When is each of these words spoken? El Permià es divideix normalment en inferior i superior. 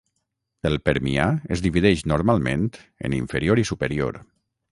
El 0.69 0.77
Permià 0.87 1.25
es 1.57 1.61
divideix 1.65 2.01
normalment 2.13 2.65
en 3.09 3.17
inferior 3.21 3.65
i 3.65 3.69
superior. 3.75 4.21